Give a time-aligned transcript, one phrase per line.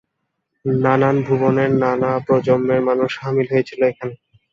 [0.65, 4.13] নানান ভুবনের, নানা প্রজন্মের মানুষ শামিল হয়েছিলেন এখানে।